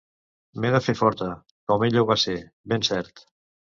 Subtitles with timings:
[0.63, 1.29] M’he de fer forta,
[1.71, 2.39] com ella ho va ser,
[2.77, 3.29] ben cert.